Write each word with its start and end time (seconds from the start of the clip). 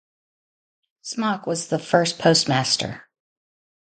Smock 1.03 1.45
was 1.45 1.67
the 1.67 1.77
first 1.77 2.17
postmaster. 2.17 3.07